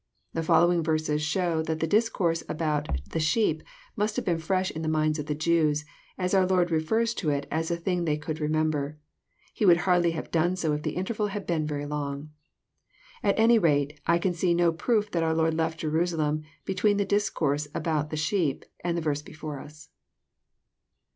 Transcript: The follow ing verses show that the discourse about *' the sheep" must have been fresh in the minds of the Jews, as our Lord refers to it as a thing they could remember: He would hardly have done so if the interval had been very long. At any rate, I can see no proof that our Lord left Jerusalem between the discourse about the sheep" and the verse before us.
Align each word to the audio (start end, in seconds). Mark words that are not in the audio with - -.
The 0.33 0.41
follow 0.41 0.73
ing 0.73 0.81
verses 0.81 1.21
show 1.21 1.61
that 1.61 1.79
the 1.79 1.85
discourse 1.85 2.43
about 2.49 2.87
*' 3.01 3.09
the 3.11 3.19
sheep" 3.19 3.61
must 3.95 4.15
have 4.15 4.25
been 4.25 4.39
fresh 4.39 4.71
in 4.71 4.81
the 4.81 4.87
minds 4.87 5.19
of 5.19 5.27
the 5.27 5.35
Jews, 5.35 5.85
as 6.17 6.33
our 6.33 6.47
Lord 6.47 6.71
refers 6.71 7.13
to 7.13 7.29
it 7.29 7.45
as 7.51 7.69
a 7.69 7.77
thing 7.77 8.05
they 8.05 8.17
could 8.17 8.39
remember: 8.41 8.97
He 9.53 9.63
would 9.63 9.81
hardly 9.85 10.09
have 10.13 10.31
done 10.31 10.55
so 10.55 10.73
if 10.73 10.81
the 10.81 10.95
interval 10.95 11.27
had 11.27 11.45
been 11.45 11.67
very 11.67 11.85
long. 11.85 12.31
At 13.21 13.37
any 13.37 13.59
rate, 13.59 13.99
I 14.07 14.17
can 14.17 14.33
see 14.33 14.55
no 14.55 14.71
proof 14.73 15.11
that 15.11 15.21
our 15.21 15.35
Lord 15.35 15.53
left 15.53 15.81
Jerusalem 15.81 16.45
between 16.65 16.97
the 16.97 17.05
discourse 17.05 17.67
about 17.75 18.09
the 18.09 18.17
sheep" 18.17 18.65
and 18.83 18.97
the 18.97 19.01
verse 19.03 19.21
before 19.21 19.59
us. 19.59 19.89